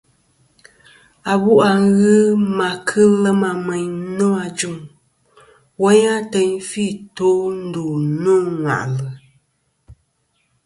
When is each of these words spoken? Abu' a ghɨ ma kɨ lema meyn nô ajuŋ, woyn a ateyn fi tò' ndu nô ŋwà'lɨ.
Abu' 1.31 1.61
a 1.69 1.71
ghɨ 1.97 2.13
ma 2.57 2.69
kɨ 2.87 3.01
lema 3.23 3.49
meyn 3.67 3.89
nô 4.17 4.27
ajuŋ, 4.45 4.77
woyn 5.81 6.05
a 6.13 6.15
ateyn 6.21 6.53
fi 6.69 6.85
tò' 7.17 7.41
ndu 7.63 7.83
nô 8.23 8.33
ŋwà'lɨ. 8.61 9.07